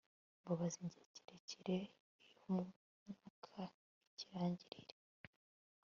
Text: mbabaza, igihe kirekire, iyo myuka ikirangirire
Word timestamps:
mbabaza, 0.41 0.77
igihe 0.87 1.07
kirekire, 1.15 1.77
iyo 2.27 2.55
myuka 2.55 3.61
ikirangirire 4.09 4.97